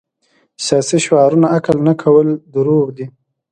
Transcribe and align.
سیاسي 0.65 0.97
شعارونه 1.05 1.47
عمل 1.55 1.77
نه 1.87 1.93
کول 2.01 2.27
دروغ 2.53 2.85
دي. 2.97 3.05